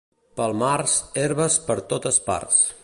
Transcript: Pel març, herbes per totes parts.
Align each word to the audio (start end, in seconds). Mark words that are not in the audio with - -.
Pel 0.39 0.55
març, 0.61 0.95
herbes 1.23 1.59
per 1.69 1.79
totes 1.95 2.21
parts. 2.31 2.69